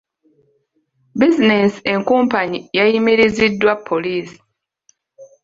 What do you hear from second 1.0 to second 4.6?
Bizinensi enkumpanyi yayimiriziddwa poliisi.